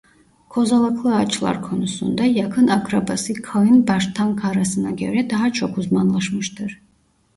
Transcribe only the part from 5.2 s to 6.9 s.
daha çok uzmanlaşmıştır.